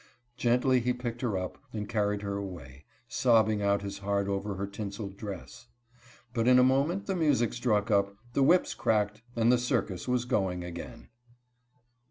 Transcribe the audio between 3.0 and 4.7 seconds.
sobbing out his heart over her